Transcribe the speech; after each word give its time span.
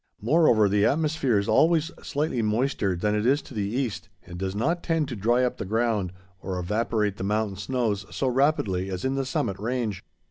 Moreover, 0.19 0.67
the 0.67 0.83
atmosphere 0.83 1.37
is 1.37 1.47
always 1.47 1.91
slightly 2.01 2.41
moister 2.41 2.95
than 2.95 3.13
it 3.13 3.23
is 3.23 3.39
to 3.43 3.53
the 3.53 3.67
east, 3.69 4.09
and 4.25 4.39
does 4.39 4.55
not 4.55 4.81
tend 4.81 5.07
to 5.09 5.15
dry 5.15 5.43
up 5.43 5.57
the 5.57 5.63
ground 5.65 6.11
or 6.41 6.57
evaporate 6.57 7.17
the 7.17 7.23
mountain 7.23 7.55
snows 7.57 8.07
so 8.09 8.27
rapidly 8.27 8.89
as 8.89 9.05
in 9.05 9.13
the 9.13 9.27
summit 9.27 9.59
range. 9.59 10.03